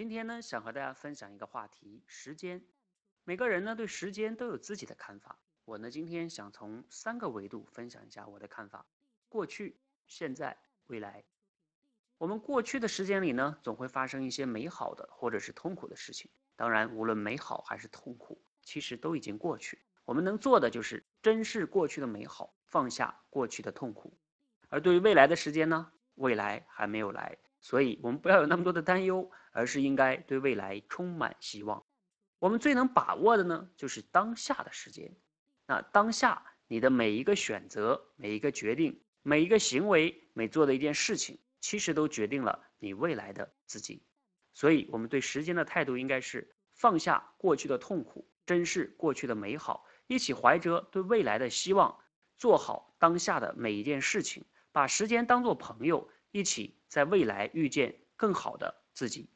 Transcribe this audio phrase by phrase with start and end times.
[0.00, 2.64] 今天呢，想和大家分享一个话题：时间。
[3.22, 5.38] 每个人呢，对时间都有自己的看法。
[5.66, 8.86] 我呢，今天想从三个维度分享一下我的看法：
[9.28, 11.22] 过去、现在、未来。
[12.16, 16.30] 我们过去的时间里呢，总会发生一些美好的或者是痛苦的事情。
[16.56, 19.82] 当然，无论美好还是痛苦，其实都已经过去。
[20.06, 24.16] 我们能做的就是珍视过去的美好，放下过去的痛苦。
[24.70, 27.36] 而对于未来的时间呢，未来还没有来。
[27.60, 31.84] 所以，我们不要有那么多的担忧，而是应该对未来充满希望。
[32.38, 35.14] 我们最能把握的呢，就是当下的时间。
[35.66, 44.02] 那当下你的每一个选择、每一个决定、每一个行为、每做的一件事情，其实都决定了你未来的自己。
[44.54, 51.94] 所以，我们对时间的态度应该是放下过去的痛苦，珍视过去的美好，一起怀着对未来的希望，
[52.38, 56.08] 做好当下的每一件事情，把时间当做朋友。
[56.32, 59.30] 一起在未来遇见更好的自己。